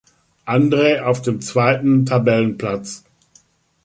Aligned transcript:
Andrä 0.45 1.05
auf 1.05 1.21
dem 1.21 1.41
zweiten 1.41 2.07
Tabellenplatz. 2.07 3.03